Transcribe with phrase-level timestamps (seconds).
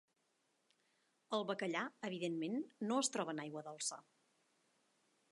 [1.37, 2.57] El bacallà, evidentment,
[2.91, 3.99] no es troba en aigua dolça.